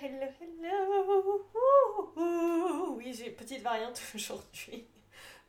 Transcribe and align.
hello, 0.00 0.26
hello. 0.40 1.44
Oui, 2.96 3.12
j'ai 3.14 3.28
une 3.28 3.34
petite 3.36 3.62
variante 3.62 4.00
aujourd'hui. 4.14 4.86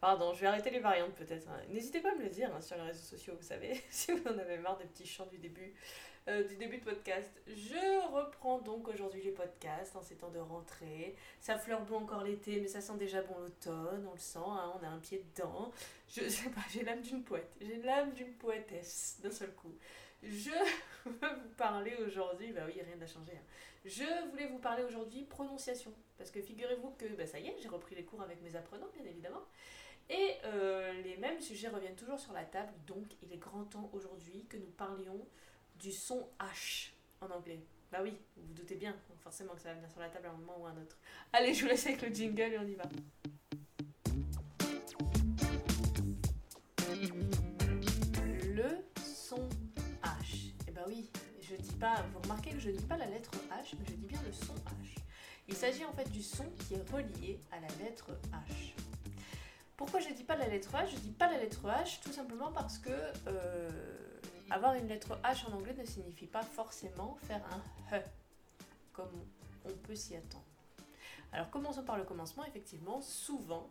Pardon, 0.01 0.33
je 0.33 0.41
vais 0.41 0.47
arrêter 0.47 0.69
les 0.69 0.79
variantes 0.79 1.15
peut-être. 1.15 1.47
hein. 1.49 1.59
N'hésitez 1.69 1.99
pas 1.99 2.11
à 2.11 2.15
me 2.15 2.23
le 2.23 2.29
dire 2.29 2.53
hein, 2.53 2.61
sur 2.61 2.75
les 2.75 2.83
réseaux 2.83 3.03
sociaux, 3.03 3.33
vous 3.39 3.45
savez, 3.45 3.81
si 3.89 4.11
vous 4.11 4.27
en 4.27 4.37
avez 4.37 4.57
marre 4.57 4.77
des 4.77 4.85
petits 4.85 5.07
chants 5.07 5.25
du 5.27 5.37
début, 5.37 5.73
euh, 6.27 6.43
du 6.43 6.55
début 6.57 6.77
de 6.77 6.83
podcast. 6.83 7.29
Je 7.47 8.11
reprends 8.13 8.59
donc 8.59 8.87
aujourd'hui 8.87 9.21
les 9.23 9.31
podcasts 9.31 9.95
en 9.95 10.01
ces 10.01 10.15
temps 10.15 10.29
de 10.29 10.39
rentrée. 10.39 11.15
Ça 11.39 11.57
fleure 11.57 11.81
bon 11.81 11.97
encore 11.99 12.23
l'été, 12.23 12.59
mais 12.59 12.67
ça 12.67 12.81
sent 12.81 12.97
déjà 12.97 13.21
bon 13.21 13.37
l'automne, 13.39 14.05
on 14.07 14.13
le 14.13 14.19
sent, 14.19 14.39
hein, 14.45 14.73
on 14.79 14.85
a 14.85 14.89
un 14.89 14.99
pied 14.99 15.23
dedans. 15.35 15.71
Je 16.09 16.27
sais 16.27 16.49
pas, 16.49 16.61
j'ai 16.71 16.83
l'âme 16.83 17.01
d'une 17.01 17.23
poète, 17.23 17.55
j'ai 17.61 17.77
l'âme 17.77 18.11
d'une 18.13 18.33
poétesse 18.33 19.17
d'un 19.23 19.31
seul 19.31 19.53
coup. 19.53 19.73
Je 20.23 20.49
veux 21.05 21.11
vous 21.19 21.49
parler 21.57 21.95
aujourd'hui, 22.05 22.51
bah 22.51 22.61
oui, 22.65 22.81
rien 22.81 22.95
n'a 22.95 23.07
changé. 23.07 23.33
hein. 23.33 23.45
Je 23.85 24.29
voulais 24.31 24.47
vous 24.47 24.57
parler 24.57 24.83
aujourd'hui 24.83 25.23
prononciation, 25.23 25.93
parce 26.17 26.31
que 26.31 26.41
figurez-vous 26.41 26.91
que 26.97 27.05
bah, 27.15 27.27
ça 27.27 27.39
y 27.39 27.47
est, 27.47 27.55
j'ai 27.61 27.67
repris 27.67 27.93
les 27.95 28.03
cours 28.03 28.21
avec 28.21 28.41
mes 28.41 28.55
apprenants, 28.55 28.89
bien 28.95 29.05
évidemment. 29.05 29.43
Et 30.09 30.35
euh, 30.45 30.93
les 31.03 31.17
mêmes 31.17 31.39
sujets 31.39 31.67
reviennent 31.67 31.95
toujours 31.95 32.19
sur 32.19 32.33
la 32.33 32.43
table, 32.45 32.73
donc 32.87 33.05
il 33.21 33.31
est 33.33 33.37
grand 33.37 33.63
temps 33.65 33.89
aujourd'hui 33.93 34.45
que 34.49 34.57
nous 34.57 34.71
parlions 34.77 35.27
du 35.75 35.91
son 35.91 36.27
H 36.39 36.91
en 37.21 37.29
anglais. 37.29 37.59
Bah 37.91 37.99
oui, 38.01 38.13
vous 38.35 38.47
vous 38.47 38.53
doutez 38.53 38.75
bien, 38.75 38.95
forcément 39.21 39.53
que 39.53 39.61
ça 39.61 39.69
va 39.69 39.75
venir 39.75 39.89
sur 39.91 39.99
la 39.99 40.09
table 40.09 40.27
à 40.27 40.29
un 40.31 40.33
moment 40.33 40.57
ou 40.59 40.65
à 40.65 40.69
un 40.69 40.81
autre. 40.81 40.97
Allez, 41.33 41.53
je 41.53 41.61
vous 41.63 41.67
laisse 41.69 41.85
avec 41.85 42.01
le 42.01 42.13
jingle 42.13 42.41
et 42.53 42.57
on 42.59 42.67
y 42.67 42.75
va. 42.75 42.83
Oui, 50.87 51.09
je 51.41 51.55
dis 51.55 51.75
pas, 51.75 52.03
vous 52.13 52.19
remarquez 52.19 52.51
que 52.51 52.59
je 52.59 52.71
dis 52.71 52.83
pas 52.83 52.97
la 52.97 53.05
lettre 53.05 53.31
H, 53.51 53.75
mais 53.79 53.85
je 53.87 53.93
dis 53.93 54.05
bien 54.05 54.21
le 54.23 54.31
son 54.31 54.53
H. 54.53 54.99
Il 55.47 55.55
s'agit 55.55 55.85
en 55.85 55.93
fait 55.93 56.09
du 56.11 56.23
son 56.23 56.45
qui 56.59 56.75
est 56.75 56.91
relié 56.91 57.39
à 57.51 57.59
la 57.59 57.67
lettre 57.83 58.11
H. 58.31 58.73
Pourquoi 59.77 59.99
je 59.99 60.09
dis 60.13 60.23
pas 60.23 60.35
la 60.35 60.47
lettre 60.47 60.71
H? 60.73 60.89
Je 60.91 60.97
dis 60.97 61.11
pas 61.11 61.29
la 61.31 61.37
lettre 61.37 61.61
H 61.65 62.01
tout 62.01 62.11
simplement 62.11 62.51
parce 62.51 62.77
que 62.77 62.89
euh, 63.27 63.69
avoir 64.49 64.73
une 64.75 64.87
lettre 64.87 65.19
H 65.23 65.47
en 65.49 65.53
anglais 65.53 65.75
ne 65.77 65.85
signifie 65.85 66.27
pas 66.27 66.43
forcément 66.43 67.17
faire 67.23 67.43
un 67.51 67.95
H, 67.97 68.03
comme 68.93 69.25
on 69.65 69.73
peut 69.73 69.95
s'y 69.95 70.15
attendre. 70.15 70.45
Alors 71.31 71.49
commençons 71.49 71.83
par 71.83 71.97
le 71.97 72.05
commencement, 72.05 72.45
effectivement, 72.45 73.01
souvent, 73.01 73.69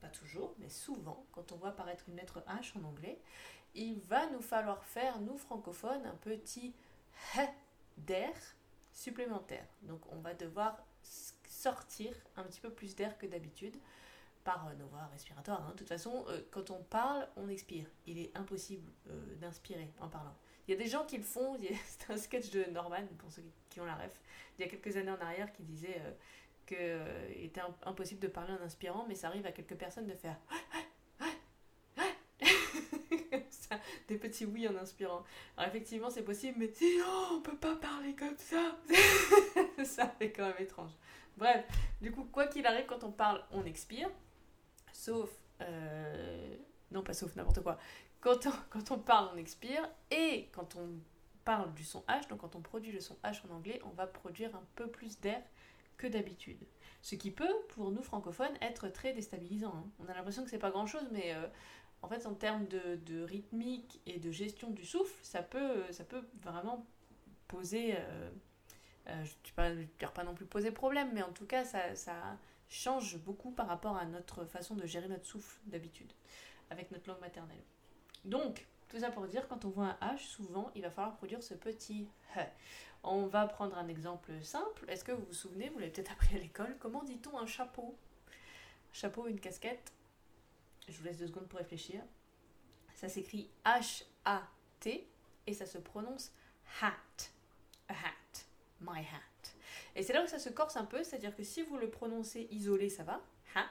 pas 0.00 0.08
toujours, 0.08 0.54
mais 0.58 0.68
souvent, 0.68 1.24
quand 1.32 1.52
on 1.52 1.56
voit 1.56 1.68
apparaître 1.68 2.04
une 2.08 2.16
lettre 2.16 2.42
H 2.48 2.76
en 2.78 2.84
anglais, 2.84 3.20
il 3.76 4.00
va 4.00 4.26
nous 4.30 4.40
falloir 4.42 4.82
faire, 4.84 5.20
nous 5.20 5.36
francophones, 5.36 6.04
un 6.06 6.14
petit 6.16 6.74
H 7.34 7.48
d'air 7.98 8.32
supplémentaire. 8.92 9.64
Donc 9.82 10.00
on 10.12 10.18
va 10.20 10.34
devoir 10.34 10.78
sortir 11.48 12.12
un 12.36 12.42
petit 12.44 12.60
peu 12.60 12.70
plus 12.70 12.94
d'air 12.96 13.16
que 13.18 13.26
d'habitude 13.26 13.76
par 14.44 14.68
euh, 14.68 14.74
nos 14.74 14.86
voies 14.86 15.06
respiratoires. 15.12 15.62
hein. 15.66 15.72
De 15.72 15.78
toute 15.78 15.88
façon, 15.88 16.24
euh, 16.28 16.40
quand 16.50 16.70
on 16.70 16.82
parle, 16.84 17.28
on 17.36 17.48
expire. 17.48 17.86
Il 18.06 18.18
est 18.18 18.36
impossible 18.36 18.88
euh, 19.10 19.34
d'inspirer 19.36 19.90
en 20.00 20.08
parlant. 20.08 20.34
Il 20.68 20.72
y 20.72 20.74
a 20.74 20.78
des 20.82 20.88
gens 20.88 21.04
qui 21.04 21.16
le 21.16 21.22
font. 21.24 21.58
C'est 21.86 22.10
un 22.12 22.16
sketch 22.16 22.50
de 22.50 22.64
Norman, 22.70 23.04
pour 23.18 23.30
ceux 23.32 23.42
qui- 23.70 23.80
ont 23.80 23.84
la 23.84 23.94
ref, 23.96 24.20
il 24.58 24.64
y 24.64 24.68
a 24.68 24.70
quelques 24.70 24.96
années 24.96 25.10
en 25.10 25.20
arrière, 25.20 25.52
qui 25.52 25.62
disait 25.62 26.00
euh, 26.00 26.12
que 26.66 26.74
euh, 26.78 27.32
il 27.36 27.44
était 27.46 27.60
im- 27.60 27.74
impossible 27.84 28.20
de 28.20 28.28
parler 28.28 28.52
en 28.54 28.62
inspirant, 28.64 29.04
mais 29.08 29.14
ça 29.14 29.26
arrive 29.28 29.44
à 29.46 29.52
quelques 29.52 29.74
personnes 29.76 30.06
de 30.06 30.14
faire 30.14 30.36
Comme 33.30 33.42
ça, 33.50 33.78
des 34.08 34.16
petits 34.16 34.44
oui 34.44 34.68
en 34.68 34.76
inspirant. 34.76 35.24
Alors 35.56 35.68
effectivement, 35.70 36.10
c'est 36.10 36.22
possible, 36.22 36.56
mais 36.58 36.68
sinon, 36.72 37.04
on 37.32 37.40
peut 37.40 37.56
pas 37.56 37.76
parler 37.76 38.14
comme 38.14 38.36
ça. 38.38 38.76
ça 39.84 40.08
fait 40.08 40.30
quand 40.32 40.46
même 40.46 40.54
étrange. 40.60 40.92
Bref, 41.36 41.64
du 42.00 42.12
coup, 42.12 42.24
quoi 42.24 42.46
qu'il 42.46 42.66
arrive, 42.66 42.86
quand 42.86 43.04
on 43.04 43.12
parle, 43.12 43.42
on 43.52 43.64
expire. 43.64 44.08
Sauf. 44.92 45.30
euh, 45.60 46.56
non, 46.90 47.02
pas 47.02 47.12
sauf, 47.14 47.34
n'importe 47.36 47.62
quoi. 47.62 47.78
Quand 48.20 48.46
on, 48.46 48.52
quand 48.70 48.90
on 48.90 48.98
parle, 48.98 49.30
on 49.34 49.36
expire. 49.36 49.88
Et 50.10 50.48
quand 50.52 50.76
on 50.76 50.88
parle 51.44 51.72
du 51.74 51.84
son 51.84 52.00
H, 52.08 52.28
donc 52.28 52.40
quand 52.40 52.56
on 52.56 52.60
produit 52.60 52.92
le 52.92 53.00
son 53.00 53.16
H 53.24 53.40
en 53.48 53.54
anglais, 53.54 53.80
on 53.84 53.90
va 53.90 54.06
produire 54.06 54.54
un 54.56 54.64
peu 54.74 54.88
plus 54.88 55.20
d'air 55.20 55.42
que 55.96 56.06
d'habitude. 56.06 56.58
Ce 57.02 57.14
qui 57.14 57.30
peut, 57.30 57.54
pour 57.68 57.90
nous 57.90 58.02
francophones, 58.02 58.54
être 58.60 58.88
très 58.88 59.12
déstabilisant. 59.12 59.72
hein. 59.74 59.84
On 60.00 60.08
a 60.08 60.14
l'impression 60.14 60.42
que 60.44 60.50
c'est 60.50 60.58
pas 60.58 60.70
grand 60.70 60.86
chose, 60.86 61.06
mais 61.12 61.32
euh, 61.34 61.46
en 62.02 62.08
fait, 62.08 62.26
en 62.26 62.34
termes 62.34 62.66
de, 62.66 63.22
rythmique 63.22 64.00
et 64.06 64.18
de 64.18 64.30
gestion 64.30 64.70
du 64.70 64.84
souffle, 64.84 65.18
ça 65.22 65.42
peut, 65.42 65.82
ça 65.92 66.04
peut 66.04 66.22
vraiment 66.42 66.86
poser. 67.48 67.96
euh, 67.96 68.30
euh, 69.08 69.24
je 69.24 69.62
ne 69.62 69.84
dire 69.98 70.12
pas 70.12 70.24
non 70.24 70.34
plus 70.34 70.46
poser 70.46 70.72
problème, 70.72 71.10
mais 71.14 71.22
en 71.22 71.32
tout 71.32 71.46
cas, 71.46 71.64
ça, 71.64 71.94
ça 71.94 72.36
change 72.68 73.18
beaucoup 73.18 73.52
par 73.52 73.68
rapport 73.68 73.96
à 73.96 74.04
notre 74.04 74.44
façon 74.44 74.74
de 74.74 74.84
gérer 74.86 75.08
notre 75.08 75.26
souffle 75.26 75.58
d'habitude, 75.66 76.12
avec 76.70 76.90
notre 76.90 77.08
langue 77.08 77.20
maternelle. 77.20 77.62
Donc, 78.24 78.66
tout 78.88 78.98
ça 78.98 79.10
pour 79.10 79.26
dire, 79.26 79.46
quand 79.48 79.64
on 79.64 79.70
voit 79.70 79.96
un 80.00 80.14
H, 80.14 80.18
souvent, 80.18 80.70
il 80.74 80.82
va 80.82 80.90
falloir 80.90 81.16
produire 81.16 81.42
ce 81.42 81.54
petit 81.54 82.08
H. 82.36 82.46
On 83.04 83.26
va 83.26 83.46
prendre 83.46 83.78
un 83.78 83.86
exemple 83.86 84.32
simple. 84.42 84.84
Est-ce 84.88 85.04
que 85.04 85.12
vous 85.12 85.24
vous 85.24 85.32
souvenez, 85.32 85.68
vous 85.68 85.78
l'avez 85.78 85.92
peut-être 85.92 86.12
appris 86.12 86.34
à 86.34 86.40
l'école, 86.40 86.76
comment 86.80 87.04
dit-on 87.04 87.38
un 87.38 87.46
chapeau? 87.46 87.96
Chapeau, 88.92 89.28
une 89.28 89.38
casquette? 89.38 89.92
Je 90.88 90.98
vous 90.98 91.04
laisse 91.04 91.18
deux 91.18 91.26
secondes 91.26 91.48
pour 91.48 91.58
réfléchir. 91.58 92.02
Ça 92.94 93.08
s'écrit 93.08 93.50
H-A-T 93.64 95.06
et 95.46 95.54
ça 95.54 95.66
se 95.66 95.78
prononce 95.78 96.32
hat. 96.80 97.30
A 97.88 97.92
hat. 97.92 98.46
My 98.80 99.00
hat. 99.00 99.52
Et 99.94 100.02
c'est 100.02 100.12
là 100.12 100.22
où 100.22 100.26
ça 100.26 100.38
se 100.38 100.50
corse 100.50 100.76
un 100.76 100.84
peu, 100.84 101.02
c'est-à-dire 101.02 101.34
que 101.34 101.42
si 101.42 101.62
vous 101.62 101.78
le 101.78 101.88
prononcez 101.88 102.48
isolé, 102.50 102.90
ça 102.90 103.02
va, 103.02 103.22
hat. 103.54 103.68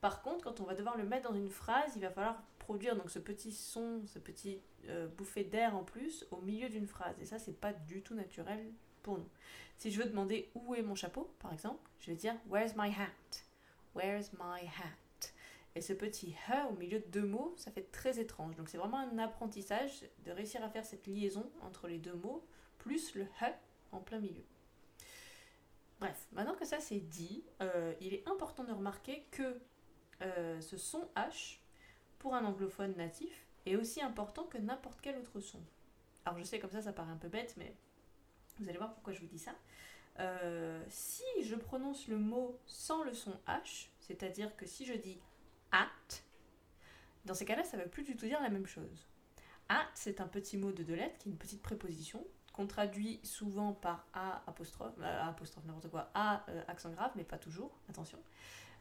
Par 0.00 0.22
contre, 0.22 0.44
quand 0.44 0.60
on 0.60 0.64
va 0.64 0.74
devoir 0.74 0.96
le 0.96 1.04
mettre 1.04 1.28
dans 1.28 1.34
une 1.34 1.50
phrase, 1.50 1.92
il 1.96 2.02
va 2.02 2.10
falloir 2.10 2.40
produire 2.60 2.94
donc 2.96 3.10
ce 3.10 3.18
petit 3.18 3.52
son, 3.52 4.02
ce 4.06 4.18
petit 4.18 4.60
euh, 4.88 5.08
bouffée 5.08 5.42
d'air 5.42 5.76
en 5.76 5.82
plus 5.82 6.26
au 6.30 6.40
milieu 6.40 6.68
d'une 6.68 6.86
phrase. 6.86 7.16
Et 7.20 7.26
ça, 7.26 7.38
c'est 7.38 7.58
pas 7.58 7.72
du 7.72 8.02
tout 8.02 8.14
naturel 8.14 8.72
pour 9.02 9.18
nous. 9.18 9.28
Si 9.76 9.90
je 9.90 10.00
veux 10.00 10.08
demander 10.08 10.50
où 10.54 10.74
est 10.74 10.82
mon 10.82 10.94
chapeau, 10.94 11.32
par 11.40 11.52
exemple, 11.52 11.80
je 11.98 12.10
vais 12.10 12.16
dire 12.16 12.34
Where's 12.48 12.74
my 12.76 12.90
hat? 12.90 13.42
Where's 13.94 14.32
my 14.32 14.66
hat? 14.66 15.07
Et 15.78 15.80
ce 15.80 15.92
petit 15.92 16.34
he 16.48 16.68
au 16.68 16.72
milieu 16.72 16.98
de 16.98 17.06
deux 17.06 17.24
mots, 17.24 17.54
ça 17.56 17.70
fait 17.70 17.88
très 17.92 18.18
étrange. 18.18 18.56
Donc 18.56 18.68
c'est 18.68 18.78
vraiment 18.78 18.98
un 18.98 19.16
apprentissage 19.18 20.02
de 20.24 20.32
réussir 20.32 20.60
à 20.64 20.68
faire 20.68 20.84
cette 20.84 21.06
liaison 21.06 21.48
entre 21.62 21.86
les 21.86 21.98
deux 21.98 22.14
mots, 22.14 22.44
plus 22.78 23.14
le 23.14 23.22
he 23.22 23.54
en 23.92 24.00
plein 24.00 24.18
milieu. 24.18 24.42
Bref, 26.00 26.26
maintenant 26.32 26.56
que 26.56 26.64
ça 26.64 26.80
c'est 26.80 26.98
dit, 26.98 27.44
euh, 27.62 27.94
il 28.00 28.12
est 28.12 28.28
important 28.28 28.64
de 28.64 28.72
remarquer 28.72 29.24
que 29.30 29.60
euh, 30.22 30.60
ce 30.60 30.76
son 30.76 31.08
H, 31.14 31.60
pour 32.18 32.34
un 32.34 32.44
anglophone 32.44 32.96
natif, 32.96 33.46
est 33.64 33.76
aussi 33.76 34.02
important 34.02 34.42
que 34.46 34.58
n'importe 34.58 35.00
quel 35.00 35.16
autre 35.16 35.38
son. 35.38 35.60
Alors 36.24 36.40
je 36.40 36.42
sais 36.42 36.58
comme 36.58 36.72
ça 36.72 36.82
ça 36.82 36.92
paraît 36.92 37.12
un 37.12 37.18
peu 37.18 37.28
bête, 37.28 37.54
mais 37.56 37.72
vous 38.58 38.68
allez 38.68 38.78
voir 38.78 38.94
pourquoi 38.94 39.12
je 39.12 39.20
vous 39.20 39.28
dis 39.28 39.38
ça. 39.38 39.54
Euh, 40.18 40.82
si 40.88 41.22
je 41.40 41.54
prononce 41.54 42.08
le 42.08 42.18
mot 42.18 42.58
sans 42.66 43.04
le 43.04 43.14
son 43.14 43.38
H, 43.46 43.90
c'est-à-dire 44.00 44.56
que 44.56 44.66
si 44.66 44.84
je 44.84 44.94
dis 44.94 45.20
at, 45.72 46.22
dans 47.24 47.34
ces 47.34 47.44
cas-là, 47.44 47.64
ça 47.64 47.76
ne 47.76 47.82
veut 47.82 47.88
plus 47.88 48.04
du 48.04 48.16
tout 48.16 48.26
dire 48.26 48.40
la 48.40 48.48
même 48.48 48.66
chose. 48.66 49.06
At, 49.68 49.86
c'est 49.94 50.20
un 50.20 50.26
petit 50.26 50.56
mot 50.56 50.72
de 50.72 50.82
deux 50.82 50.94
lettres 50.94 51.18
qui 51.18 51.28
est 51.28 51.32
une 51.32 51.38
petite 51.38 51.62
préposition 51.62 52.24
qu'on 52.52 52.66
traduit 52.66 53.20
souvent 53.22 53.72
par 53.72 54.06
A 54.14 54.42
apostrophe, 54.48 54.94
euh, 55.00 55.28
apostrophe 55.28 55.64
n'importe 55.66 55.90
quoi, 55.90 56.10
A 56.14 56.44
euh, 56.48 56.62
accent 56.66 56.90
grave, 56.90 57.12
mais 57.14 57.22
pas 57.22 57.38
toujours, 57.38 57.78
attention. 57.88 58.18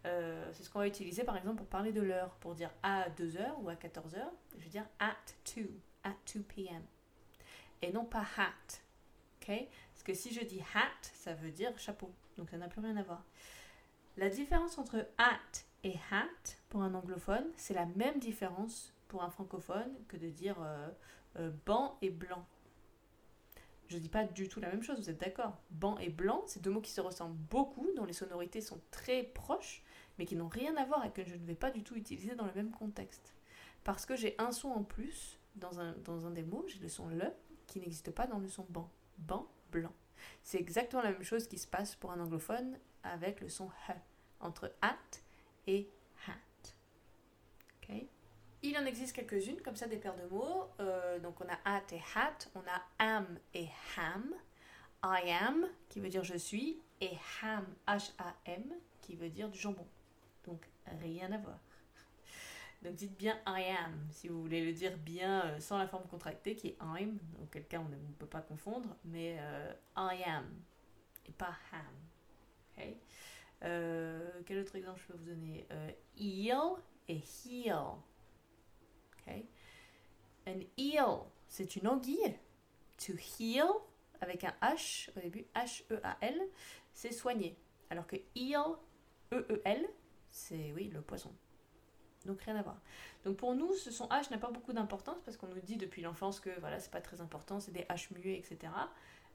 Euh, 0.05 0.49
c'est 0.53 0.63
ce 0.63 0.69
qu'on 0.69 0.79
va 0.79 0.87
utiliser 0.87 1.23
par 1.23 1.37
exemple 1.37 1.57
pour 1.57 1.67
parler 1.67 1.91
de 1.91 2.01
l'heure, 2.01 2.31
pour 2.35 2.55
dire 2.55 2.71
à 2.81 3.09
2h 3.09 3.61
ou 3.61 3.69
à 3.69 3.75
14h, 3.75 4.17
je 4.57 4.63
vais 4.63 4.69
dire 4.69 4.85
at 4.99 5.15
2, 5.55 5.69
at 6.03 6.15
2 6.33 6.41
p.m. 6.41 6.81
Et 7.81 7.91
non 7.91 8.05
pas 8.05 8.25
hat, 8.37 8.79
ok? 9.41 9.67
Parce 9.93 10.03
que 10.03 10.13
si 10.13 10.33
je 10.33 10.41
dis 10.41 10.61
hat, 10.73 11.01
ça 11.01 11.33
veut 11.33 11.51
dire 11.51 11.77
chapeau, 11.77 12.11
donc 12.37 12.49
ça 12.49 12.57
n'a 12.57 12.67
plus 12.67 12.81
rien 12.81 12.95
à 12.97 13.03
voir. 13.03 13.23
La 14.17 14.29
différence 14.29 14.79
entre 14.79 15.07
at 15.19 15.39
et 15.83 15.93
hat 16.11 16.55
pour 16.69 16.81
un 16.81 16.95
anglophone, 16.95 17.45
c'est 17.55 17.75
la 17.75 17.85
même 17.85 18.17
différence 18.17 18.91
pour 19.07 19.23
un 19.23 19.29
francophone 19.29 19.93
que 20.07 20.17
de 20.17 20.27
dire 20.27 20.57
euh, 20.59 20.89
euh, 21.37 21.51
banc 21.67 21.99
et 22.01 22.09
blanc. 22.09 22.43
Je 23.89 23.99
dis 23.99 24.09
pas 24.09 24.25
du 24.25 24.49
tout 24.49 24.59
la 24.59 24.69
même 24.69 24.81
chose, 24.81 24.97
vous 24.97 25.09
êtes 25.11 25.21
d'accord 25.21 25.61
Banc 25.69 25.99
et 25.99 26.09
blanc, 26.09 26.43
c'est 26.47 26.63
deux 26.63 26.71
mots 26.71 26.81
qui 26.81 26.91
se 26.91 26.99
ressemblent 26.99 27.37
beaucoup, 27.51 27.87
dont 27.95 28.05
les 28.05 28.13
sonorités 28.13 28.59
sont 28.59 28.81
très 28.89 29.21
proches, 29.21 29.83
mais 30.17 30.25
qui 30.25 30.35
n'ont 30.35 30.49
rien 30.49 30.75
à 30.77 30.85
voir 30.85 31.05
et 31.05 31.11
que 31.11 31.23
je 31.23 31.35
ne 31.35 31.45
vais 31.45 31.55
pas 31.55 31.69
du 31.69 31.83
tout 31.83 31.95
utiliser 31.95 32.33
dans 32.33 32.45
le 32.47 32.53
même 32.53 32.71
contexte. 32.71 33.35
Parce 33.83 34.07
que 34.07 34.15
j'ai 34.15 34.33
un 34.39 34.51
son 34.51 34.69
en 34.69 34.83
plus 34.83 35.39
dans 35.55 35.79
un, 35.79 35.93
dans 36.03 36.25
un 36.25 36.31
des 36.31 36.43
mots, 36.43 36.65
j'ai 36.67 36.79
le 36.79 36.89
son 36.89 37.07
le, 37.07 37.31
qui 37.67 37.79
n'existe 37.79 38.09
pas 38.11 38.25
dans 38.25 38.39
le 38.39 38.47
son 38.47 38.65
banc. 38.69 38.89
Banc, 39.19 39.47
blanc. 39.71 39.93
C'est 40.43 40.59
exactement 40.59 41.01
la 41.01 41.11
même 41.11 41.23
chose 41.23 41.47
qui 41.47 41.57
se 41.57 41.67
passe 41.67 41.95
pour 41.95 42.11
un 42.11 42.19
anglophone 42.19 42.77
avec 43.03 43.41
le 43.41 43.49
son 43.49 43.69
he, 43.87 43.93
entre 44.39 44.73
at 44.81 44.97
et 45.67 45.89
hat. 46.27 46.73
Il 48.63 48.77
en 48.77 48.85
existe 48.85 49.15
quelques-unes, 49.15 49.61
comme 49.61 49.75
ça, 49.75 49.87
des 49.87 49.97
paires 49.97 50.15
de 50.15 50.27
mots. 50.27 50.67
Euh, 50.79 51.19
donc 51.19 51.39
on 51.39 51.45
a 51.45 51.57
at 51.63 51.83
et 51.91 52.01
hat, 52.15 52.49
on 52.55 52.59
a 52.61 52.81
am 52.97 53.39
et 53.53 53.69
ham. 53.95 54.33
I 55.03 55.31
am, 55.31 55.67
qui 55.89 55.99
veut 55.99 56.09
dire 56.09 56.23
je 56.23 56.35
suis. 56.35 56.81
et 56.99 57.15
ham, 57.41 57.65
H-A-M, 57.87 58.63
qui 59.01 59.15
veut 59.15 59.29
dire 59.29 59.49
du 59.49 59.59
jambon. 59.59 59.87
Donc 60.45 60.67
rien 61.01 61.31
à 61.31 61.37
voir. 61.37 61.59
Donc 62.83 62.93
dites 62.93 63.17
bien 63.17 63.39
I 63.47 63.75
am, 63.79 64.07
si 64.11 64.27
vous 64.27 64.41
voulez 64.41 64.63
le 64.63 64.71
dire 64.71 64.97
bien 64.97 65.45
euh, 65.45 65.59
sans 65.59 65.77
la 65.77 65.87
forme 65.87 66.07
contractée 66.07 66.55
qui 66.55 66.67
est 66.67 66.77
I'm, 66.81 67.17
auquel 67.41 67.65
cas 67.65 67.79
on 67.79 67.89
ne 67.89 68.13
peut 68.19 68.27
pas 68.27 68.41
confondre, 68.41 68.95
mais 69.03 69.37
euh, 69.39 69.73
I 69.95 70.23
am 70.23 70.45
et 71.25 71.31
pas 71.31 71.55
ham. 71.71 72.87
Euh, 73.63 74.29
quel 74.45 74.59
autre 74.59 74.75
exemple 74.75 75.01
je 75.01 75.13
peux 75.13 75.17
vous 75.17 75.25
donner? 75.25 75.65
Eel 76.15 76.75
et 77.07 77.23
heel. 77.43 77.97
Okay. 79.19 79.47
An 80.45 80.59
eel, 80.77 81.23
c'est 81.47 81.75
une 81.75 81.87
anguille. 81.87 82.35
To 83.05 83.13
heal, 83.13 83.67
avec 84.21 84.43
un 84.43 84.53
H 84.61 85.09
au 85.15 85.19
début, 85.19 85.45
H-E-A-L, 85.55 86.41
c'est 86.91 87.11
soigner. 87.11 87.55
Alors 87.89 88.07
que 88.07 88.15
eel, 88.35 88.75
E-E-L, 89.31 89.87
c'est 90.29 90.71
oui, 90.73 90.89
le 90.93 91.01
poisson. 91.01 91.33
Donc 92.27 92.41
rien 92.41 92.57
à 92.57 92.61
voir. 92.61 92.77
Donc 93.23 93.37
pour 93.37 93.55
nous, 93.55 93.73
ce 93.73 93.89
son 93.89 94.07
H 94.09 94.29
n'a 94.29 94.37
pas 94.37 94.51
beaucoup 94.51 94.73
d'importance 94.73 95.17
parce 95.23 95.37
qu'on 95.37 95.47
nous 95.47 95.61
dit 95.61 95.77
depuis 95.77 96.01
l'enfance 96.01 96.39
que 96.39 96.51
voilà, 96.59 96.79
c'est 96.79 96.91
pas 96.91 97.01
très 97.01 97.21
important, 97.21 97.59
c'est 97.59 97.71
des 97.71 97.83
H 97.83 98.13
muets, 98.13 98.37
etc. 98.37 98.71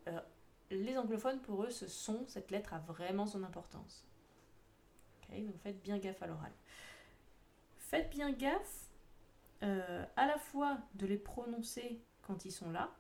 Euh, 0.07 0.21
les 0.71 0.97
anglophones, 0.97 1.41
pour 1.41 1.65
eux, 1.65 1.71
ce 1.71 1.89
son, 1.89 2.25
cette 2.29 2.51
lettre 2.51 2.75
a 2.75 2.79
vraiment 2.81 3.27
son 3.27 3.43
importance. 3.43 4.07
donc 5.31 5.57
faites 5.63 5.83
bien 5.83 5.99
gaffe 5.99 6.23
à 6.23 6.27
l'oral. 6.27 6.53
Faites 7.79 8.11
bien 8.11 8.31
gaffe 8.31 8.89
euh, 9.63 10.05
à 10.17 10.27
la 10.27 10.39
fois 10.39 10.79
de 10.95 11.07
les 11.07 11.19
prononcer 11.19 12.01
quand 12.23 12.45
ils 12.45 12.53
sont 12.53 12.71
là 12.71 12.91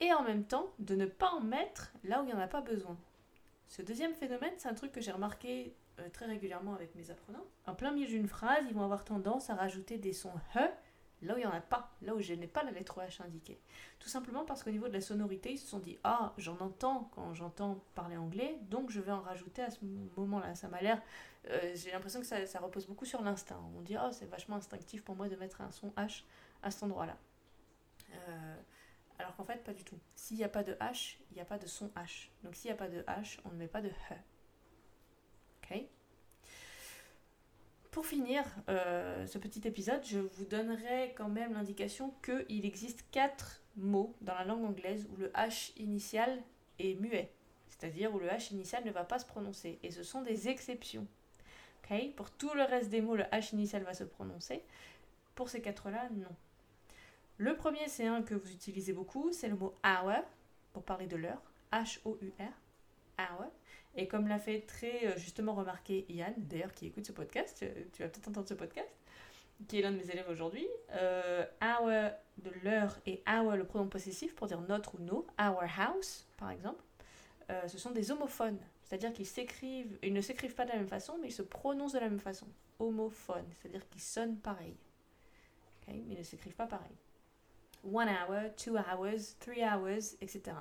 et 0.00 0.12
en 0.12 0.22
même 0.22 0.44
temps 0.44 0.72
de 0.78 0.94
ne 0.94 1.06
pas 1.06 1.30
en 1.30 1.40
mettre 1.40 1.92
là 2.04 2.20
où 2.20 2.24
il 2.24 2.28
n'y 2.28 2.32
en 2.32 2.38
a 2.38 2.48
pas 2.48 2.60
besoin. 2.60 2.96
Ce 3.68 3.82
deuxième 3.82 4.14
phénomène, 4.14 4.52
c'est 4.58 4.68
un 4.68 4.74
truc 4.74 4.92
que 4.92 5.00
j'ai 5.00 5.12
remarqué 5.12 5.74
euh, 5.98 6.08
très 6.10 6.26
régulièrement 6.26 6.74
avec 6.74 6.94
mes 6.94 7.10
apprenants. 7.10 7.44
En 7.66 7.74
plein 7.74 7.92
milieu 7.92 8.06
d'une 8.06 8.28
phrase, 8.28 8.64
ils 8.68 8.74
vont 8.74 8.84
avoir 8.84 9.04
tendance 9.04 9.50
à 9.50 9.54
rajouter 9.54 9.98
des 9.98 10.12
sons 10.12 10.32
he 10.54 10.60
là 11.22 11.34
où 11.34 11.38
il 11.38 11.40
n'y 11.40 11.46
en 11.46 11.52
a 11.52 11.60
pas, 11.60 11.90
là 12.02 12.14
où 12.14 12.20
je 12.20 12.34
n'ai 12.34 12.46
pas 12.46 12.62
la 12.62 12.70
lettre 12.70 13.00
H 13.00 13.22
indiquée. 13.22 13.58
Tout 13.98 14.08
simplement 14.08 14.44
parce 14.44 14.62
qu'au 14.62 14.70
niveau 14.70 14.88
de 14.88 14.92
la 14.92 15.00
sonorité, 15.00 15.52
ils 15.52 15.58
se 15.58 15.66
sont 15.66 15.78
dit 15.78 15.98
Ah, 16.04 16.32
j'en 16.38 16.58
entends 16.58 17.10
quand 17.14 17.34
j'entends 17.34 17.82
parler 17.94 18.16
anglais, 18.16 18.58
donc 18.70 18.90
je 18.90 19.00
vais 19.00 19.12
en 19.12 19.22
rajouter 19.22 19.62
à 19.62 19.70
ce 19.70 19.80
moment-là. 20.16 20.54
Ça 20.54 20.68
m'a 20.68 20.80
l'air. 20.80 21.00
Euh, 21.48 21.72
j'ai 21.74 21.90
l'impression 21.90 22.20
que 22.20 22.26
ça, 22.26 22.60
repose 22.60 22.86
beaucoup 22.86 23.04
sur 23.04 23.22
l'instinct. 23.22 23.60
On 23.76 23.80
dit 23.80 23.96
Ah, 23.96 24.10
c'est 24.12 24.26
vachement 24.26 24.56
instinctif 24.56 25.02
pour 25.02 25.16
moi 25.16 25.28
de 25.28 25.36
mettre 25.36 25.60
un 25.60 25.70
son 25.70 25.90
H 25.90 26.24
à 26.62 26.70
cet 26.70 26.82
endroit-là. 26.82 27.16
Euh, 28.12 28.56
alors 29.18 29.34
qu'en 29.36 29.44
fait, 29.44 29.64
pas 29.64 29.72
du 29.72 29.84
tout. 29.84 29.98
S'il 30.14 30.36
n'y 30.36 30.44
a 30.44 30.48
pas 30.48 30.62
de 30.62 30.74
H, 30.74 31.16
il 31.30 31.34
n'y 31.34 31.40
a 31.40 31.46
pas 31.46 31.58
de 31.58 31.66
son 31.66 31.88
H. 31.96 32.28
Donc 32.44 32.54
s'il 32.54 32.70
n'y 32.70 32.74
a 32.74 32.78
pas 32.78 32.88
de 32.88 33.00
H, 33.02 33.38
on 33.44 33.50
ne 33.50 33.56
met 33.56 33.68
pas 33.68 33.80
de 33.80 33.90
Pour 37.96 38.04
finir 38.04 38.44
euh, 38.68 39.26
ce 39.26 39.38
petit 39.38 39.66
épisode, 39.66 40.04
je 40.04 40.18
vous 40.18 40.44
donnerai 40.44 41.14
quand 41.16 41.30
même 41.30 41.54
l'indication 41.54 42.12
qu'il 42.22 42.66
existe 42.66 43.06
quatre 43.10 43.62
mots 43.74 44.14
dans 44.20 44.34
la 44.34 44.44
langue 44.44 44.66
anglaise 44.66 45.08
où 45.10 45.16
le 45.16 45.28
H 45.28 45.72
initial 45.78 46.42
est 46.78 47.00
muet, 47.00 47.32
c'est-à-dire 47.70 48.14
où 48.14 48.18
le 48.18 48.28
H 48.28 48.52
initial 48.52 48.84
ne 48.84 48.90
va 48.90 49.04
pas 49.04 49.18
se 49.18 49.24
prononcer. 49.24 49.78
Et 49.82 49.90
ce 49.90 50.02
sont 50.02 50.20
des 50.20 50.50
exceptions. 50.50 51.06
Pour 52.16 52.30
tout 52.30 52.52
le 52.52 52.64
reste 52.64 52.90
des 52.90 53.00
mots, 53.00 53.16
le 53.16 53.24
H 53.24 53.54
initial 53.54 53.82
va 53.82 53.94
se 53.94 54.04
prononcer. 54.04 54.62
Pour 55.34 55.48
ces 55.48 55.62
quatre-là, 55.62 56.10
non. 56.10 56.36
Le 57.38 57.56
premier, 57.56 57.88
c'est 57.88 58.06
un 58.06 58.20
que 58.20 58.34
vous 58.34 58.50
utilisez 58.50 58.92
beaucoup, 58.92 59.32
c'est 59.32 59.48
le 59.48 59.56
mot 59.56 59.74
hour, 59.82 60.22
pour 60.74 60.82
parler 60.82 61.06
de 61.06 61.16
l'heure. 61.16 61.40
H-O-U-R. 61.72 62.52
Hour. 63.18 63.50
Et 63.96 64.06
comme 64.06 64.28
l'a 64.28 64.38
fait 64.38 64.60
très 64.60 65.06
euh, 65.06 65.16
justement 65.16 65.54
remarquer 65.54 66.04
Yann, 66.10 66.34
d'ailleurs 66.36 66.72
qui 66.74 66.86
écoute 66.86 67.06
ce 67.06 67.12
podcast, 67.12 67.62
euh, 67.62 67.84
tu 67.92 68.02
vas 68.02 68.08
peut-être 68.08 68.28
entendre 68.28 68.48
ce 68.48 68.54
podcast, 68.54 68.90
qui 69.68 69.78
est 69.78 69.82
l'un 69.82 69.90
de 69.90 69.96
mes 69.96 70.10
élèves 70.10 70.28
aujourd'hui, 70.28 70.66
euh, 70.92 71.46
our 71.62 72.10
de 72.36 72.50
l'heure 72.62 72.98
et 73.06 73.22
our 73.26 73.56
le 73.56 73.64
pronom 73.64 73.88
possessif 73.88 74.34
pour 74.34 74.46
dire 74.48 74.60
notre 74.60 74.96
ou 74.96 74.98
nos, 74.98 75.26
our 75.40 75.64
house 75.78 76.26
par 76.36 76.50
exemple, 76.50 76.82
ce 77.68 77.78
sont 77.78 77.92
des 77.92 78.10
homophones. 78.10 78.58
C'est-à-dire 78.82 79.12
qu'ils 79.12 79.26
s'écrivent, 79.26 79.98
ils 80.02 80.12
ne 80.12 80.20
s'écrivent 80.20 80.54
pas 80.54 80.64
de 80.64 80.70
la 80.70 80.76
même 80.76 80.88
façon, 80.88 81.16
mais 81.22 81.28
ils 81.28 81.32
se 81.32 81.42
prononcent 81.42 81.92
de 81.92 82.00
la 82.00 82.08
même 82.08 82.18
façon. 82.18 82.46
Homophone, 82.80 83.46
c'est-à-dire 83.52 83.88
qu'ils 83.88 84.02
sonnent 84.02 84.36
pareil. 84.36 84.76
mais 85.86 86.02
ils 86.08 86.18
ne 86.18 86.22
s'écrivent 86.24 86.56
pas 86.56 86.66
pareil. 86.66 86.96
One 87.84 88.08
hour, 88.08 88.54
two 88.56 88.76
hours, 88.76 89.36
three 89.38 89.62
hours, 89.62 90.16
etc. 90.20 90.56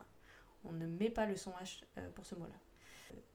On 0.63 0.71
ne 0.71 0.85
met 0.85 1.09
pas 1.09 1.25
le 1.25 1.35
son 1.35 1.51
H 1.51 1.81
pour 2.13 2.23
ce 2.23 2.35
mot-là. 2.35 2.55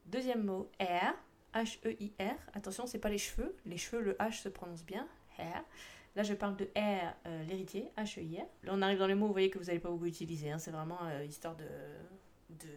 Deuxième 0.06 0.44
mot, 0.44 0.70
hair. 0.78 1.14
H-E-I-R. 1.54 2.36
Attention, 2.54 2.86
c'est 2.86 2.98
pas 2.98 3.08
les 3.08 3.18
cheveux. 3.18 3.56
Les 3.66 3.76
cheveux, 3.76 4.02
le 4.02 4.12
H 4.14 4.42
se 4.42 4.48
prononce 4.48 4.84
bien. 4.84 5.06
Hair. 5.38 5.64
Là, 6.16 6.22
je 6.22 6.34
parle 6.34 6.56
de 6.56 6.68
hair, 6.74 7.16
euh, 7.26 7.44
l'héritier, 7.44 7.90
H-E-I-R. 7.96 8.46
Là, 8.64 8.72
on 8.74 8.82
arrive 8.82 8.98
dans 8.98 9.06
les 9.06 9.14
mots, 9.14 9.26
vous 9.26 9.32
voyez 9.32 9.50
que 9.50 9.58
vous 9.58 9.66
n'allez 9.66 9.78
pas 9.78 9.90
beaucoup 9.90 10.06
utiliser. 10.06 10.50
Hein. 10.50 10.58
C'est 10.58 10.70
vraiment 10.70 10.98
euh, 11.04 11.24
histoire 11.24 11.56
de. 11.56 11.66
de... 12.50 12.68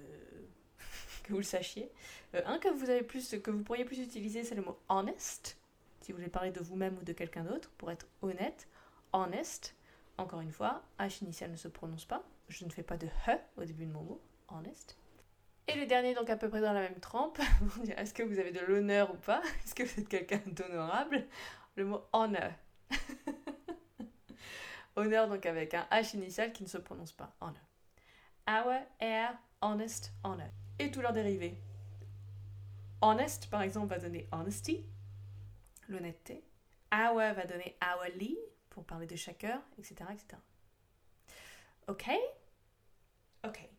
que 1.24 1.32
vous 1.32 1.40
le 1.40 1.44
sachiez. 1.44 1.92
Euh, 2.36 2.42
un 2.46 2.60
que 2.60 2.70
vous, 2.70 2.90
avez 2.90 3.04
plus, 3.04 3.36
que 3.42 3.52
vous 3.52 3.64
pourriez 3.64 3.86
plus 3.86 4.00
utiliser, 4.00 4.44
c'est 4.44 4.56
le 4.56 4.62
mot 4.62 4.78
honest. 4.90 5.58
Si 6.02 6.12
vous 6.12 6.18
voulez 6.18 6.30
parler 6.30 6.52
de 6.52 6.60
vous-même 6.60 6.98
ou 7.00 7.04
de 7.04 7.14
quelqu'un 7.14 7.44
d'autre, 7.44 7.72
pour 7.78 7.90
être 7.90 8.08
honnête. 8.22 8.68
Honest. 9.14 9.76
Encore 10.18 10.42
une 10.42 10.52
fois, 10.52 10.84
H 11.00 11.24
initial 11.24 11.52
ne 11.52 11.56
se 11.56 11.68
prononce 11.68 12.06
pas. 12.06 12.24
Je 12.50 12.66
ne 12.66 12.70
fais 12.70 12.84
pas 12.84 12.98
de 12.98 13.08
he 13.08 13.40
au 13.58 13.64
début 13.64 13.86
de 13.86 13.92
mon 13.92 14.04
mot. 14.04 14.22
Honest. 14.50 14.98
Et 15.68 15.76
le 15.76 15.86
dernier, 15.86 16.14
donc 16.14 16.30
à 16.30 16.36
peu 16.36 16.50
près 16.50 16.62
dans 16.62 16.74
la 16.74 16.82
même 16.82 17.00
trempe, 17.00 17.40
est-ce 17.98 18.14
que 18.14 18.24
vous 18.24 18.40
avez 18.40 18.52
de 18.52 18.60
l'honneur 18.60 19.14
ou 19.14 19.18
pas? 19.18 19.42
Est-ce 19.64 19.74
que 19.74 19.84
vous 19.84 20.02
êtes 20.02 20.10
quelqu'un 20.10 20.42
d'honorable? 20.48 21.26
Le 21.76 21.86
mot 21.86 22.02
honor. 22.12 22.52
honneur 24.96 25.28
donc 25.28 25.46
avec 25.46 25.74
un 25.74 25.88
H 25.92 26.16
initial 26.16 26.52
qui 26.52 26.64
ne 26.64 26.68
se 26.68 26.78
prononce 26.78 27.14
pas. 27.14 27.34
Honor. 27.40 27.56
Our, 28.48 28.82
air, 29.00 29.38
honest, 29.62 30.12
honor. 30.24 30.50
Et 30.80 30.92
tous 30.92 31.02
leurs 31.02 31.14
dérivés. 31.14 31.58
Honest, 33.02 33.50
par 33.50 33.62
exemple, 33.62 33.88
va 33.88 34.00
donner 34.00 34.28
honesty, 34.32 34.86
l'honnêteté. 35.88 36.44
Our 36.94 37.34
va 37.34 37.46
donner 37.46 37.78
hourly, 37.82 38.38
pour 38.70 38.86
parler 38.86 39.08
de 39.08 39.16
chaque 39.16 39.44
heure, 39.44 39.62
etc. 39.78 39.96
etc. 40.12 40.38
Ok? 41.88 42.10
Ok. 43.46 43.73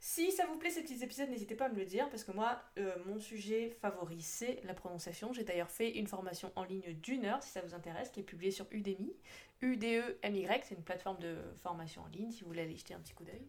Si 0.00 0.30
ça 0.30 0.46
vous 0.46 0.56
plaît 0.56 0.70
ces 0.70 0.82
petits 0.82 1.02
épisodes, 1.02 1.28
n'hésitez 1.28 1.56
pas 1.56 1.66
à 1.66 1.68
me 1.68 1.76
le 1.76 1.84
dire 1.84 2.08
parce 2.08 2.22
que 2.22 2.30
moi, 2.30 2.62
euh, 2.78 2.94
mon 3.06 3.18
sujet 3.18 3.76
favori, 3.80 4.22
c'est 4.22 4.60
la 4.64 4.72
prononciation. 4.72 5.32
J'ai 5.32 5.42
d'ailleurs 5.42 5.70
fait 5.70 5.90
une 5.98 6.06
formation 6.06 6.52
en 6.54 6.62
ligne 6.62 6.94
d'une 7.02 7.24
heure, 7.24 7.42
si 7.42 7.50
ça 7.50 7.60
vous 7.62 7.74
intéresse, 7.74 8.08
qui 8.10 8.20
est 8.20 8.24
publiée 8.24 8.52
sur 8.52 8.66
Udemy. 8.70 9.12
U-D-E-M-Y, 9.60 10.64
c'est 10.64 10.76
une 10.76 10.84
plateforme 10.84 11.18
de 11.18 11.36
formation 11.62 12.02
en 12.02 12.06
ligne, 12.06 12.30
si 12.30 12.42
vous 12.42 12.46
voulez 12.46 12.62
aller 12.62 12.76
jeter 12.76 12.94
un 12.94 13.00
petit 13.00 13.12
coup 13.12 13.24
d'œil. 13.24 13.42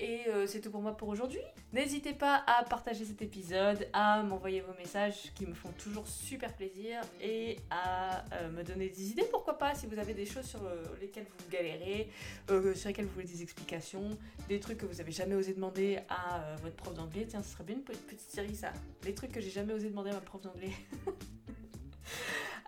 Et 0.00 0.28
euh, 0.28 0.46
c'est 0.46 0.60
tout 0.60 0.70
pour 0.70 0.80
moi 0.80 0.96
pour 0.96 1.08
aujourd'hui. 1.08 1.40
N'hésitez 1.72 2.12
pas 2.12 2.44
à 2.46 2.62
partager 2.64 3.04
cet 3.04 3.20
épisode, 3.20 3.88
à 3.92 4.22
m'envoyer 4.22 4.60
vos 4.60 4.72
messages 4.74 5.32
qui 5.34 5.44
me 5.44 5.54
font 5.54 5.72
toujours 5.72 6.06
super 6.06 6.54
plaisir 6.54 7.00
et 7.20 7.58
à 7.70 8.24
euh, 8.34 8.50
me 8.50 8.62
donner 8.62 8.88
des 8.88 9.10
idées, 9.10 9.26
pourquoi 9.30 9.58
pas, 9.58 9.74
si 9.74 9.86
vous 9.86 9.98
avez 9.98 10.14
des 10.14 10.24
choses 10.24 10.44
sur 10.44 10.64
euh, 10.64 10.84
lesquelles 11.00 11.26
vous 11.26 11.50
galérez, 11.50 12.10
sur 12.46 12.88
lesquelles 12.88 13.06
vous 13.06 13.14
voulez 13.14 13.26
des 13.26 13.42
explications, 13.42 14.10
des 14.48 14.60
trucs 14.60 14.78
que 14.78 14.86
vous 14.86 15.00
avez 15.00 15.12
jamais 15.12 15.34
osé 15.34 15.52
demander 15.52 15.98
à 16.08 16.56
votre 16.62 16.76
prof 16.76 16.94
d'anglais. 16.94 17.26
Tiens, 17.28 17.42
ce 17.42 17.50
serait 17.50 17.64
bien 17.64 17.76
une 17.76 17.82
petite 17.82 18.20
série 18.20 18.54
ça. 18.54 18.72
Les 19.04 19.14
trucs 19.14 19.32
que 19.32 19.40
j'ai 19.40 19.50
jamais 19.50 19.72
osé 19.72 19.90
demander 19.90 20.10
à 20.10 20.14
ma 20.14 20.20
prof 20.20 20.40
d'anglais. 20.42 20.72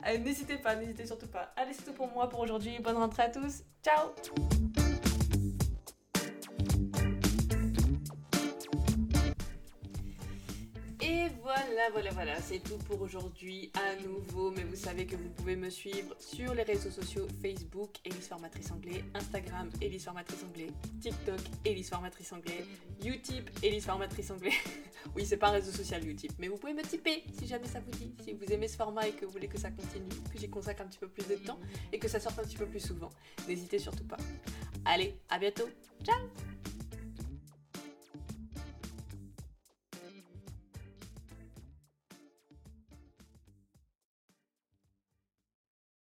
n'hésitez 0.19 0.59
pas, 0.59 0.75
n'hésitez 0.75 1.07
surtout 1.07 1.29
pas. 1.29 1.53
Allez, 1.57 1.73
c'est 1.73 1.85
tout 1.85 1.93
pour 1.93 2.09
moi 2.09 2.29
pour 2.29 2.41
aujourd'hui. 2.41 2.79
Bonne 2.81 2.97
rentrée 2.97 3.23
à 3.23 3.31
tous. 3.31 3.63
Ciao 3.85 4.11
voilà, 11.43 11.91
voilà, 11.93 12.11
voilà, 12.11 12.41
c'est 12.41 12.59
tout 12.61 12.77
pour 12.79 13.01
aujourd'hui 13.03 13.71
à 13.75 14.01
nouveau. 14.03 14.51
Mais 14.51 14.65
vous 14.65 14.77
savez 14.77 15.07
que 15.07 15.17
vous 15.17 15.29
pouvez 15.31 15.57
me 15.57 15.71
suivre 15.71 16.15
sur 16.19 16.55
les 16.55 16.63
réseaux 16.63 16.91
sociaux 16.91 17.27
Facebook, 17.43 17.91
Elise 18.05 18.29
Formatrice 18.29 18.71
Anglais, 18.71 19.05
Instagram, 19.15 19.71
Elise 19.81 20.05
Formatrice 20.05 20.45
Anglais, 20.45 20.69
TikTok, 21.01 21.41
Elise 21.65 21.89
Formatrice 21.89 22.33
Anglais, 22.33 22.65
Utip, 23.05 23.51
Elise 23.63 23.85
Formatrice 23.85 24.31
Anglais. 24.31 24.53
oui, 25.17 25.25
c'est 25.27 25.37
pas 25.37 25.49
un 25.49 25.53
réseau 25.53 25.73
social 25.73 26.07
Utip, 26.07 26.33
mais 26.39 26.49
vous 26.49 26.57
pouvez 26.57 26.75
me 26.75 26.83
tiper 26.83 27.25
si 27.39 27.47
jamais 27.47 27.67
ça 27.67 27.81
vous 27.81 27.93
dit. 27.93 28.13
Si 28.23 28.33
vous 28.33 28.53
aimez 28.53 28.69
ce 28.69 28.77
format 28.77 29.09
et 29.09 29.13
que 29.13 29.25
vous 29.25 29.33
voulez 29.33 29.49
que 29.49 29.59
ça 29.59 29.71
continue, 29.71 30.09
que 30.33 30.39
j'y 30.39 30.49
consacre 30.49 30.83
un 30.83 30.87
petit 30.87 30.99
peu 30.99 31.09
plus 31.09 31.27
de 31.27 31.37
temps 31.37 31.59
et 31.93 31.99
que 31.99 32.09
ça 32.09 32.21
sorte 32.21 32.39
un 32.39 32.43
petit 32.43 32.57
peu 32.57 32.67
plus 32.67 32.81
souvent, 32.81 33.11
n'hésitez 33.49 33.79
surtout 33.79 34.05
pas. 34.05 34.19
Allez, 34.85 35.19
à 35.29 35.39
bientôt. 35.39 35.69
Ciao 36.05 36.17